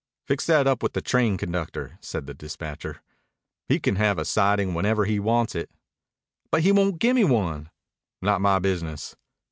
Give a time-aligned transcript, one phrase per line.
[0.25, 3.03] "Fix that up with the train conductor," said the dispatcher.
[3.69, 5.69] "He can have a siding whenever he wants it."
[6.49, 7.69] "But he won't gimme one."
[8.19, 9.15] "Not my business."